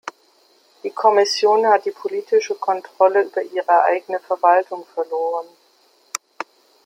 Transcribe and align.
Die 0.83 0.89
Kommission 0.89 1.67
hat 1.67 1.85
die 1.85 1.91
politische 1.91 2.55
Kontrolle 2.55 3.21
über 3.21 3.43
ihre 3.43 3.83
eigene 3.83 4.19
Verwaltung 4.19 4.83
verloren. 4.95 5.45